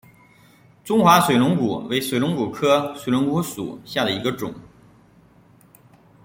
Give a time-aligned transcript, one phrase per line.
[0.83, 4.51] 中华水龙骨为水龙骨科水龙骨属下的一个种。